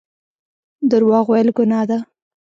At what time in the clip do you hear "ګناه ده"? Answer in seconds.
1.57-1.97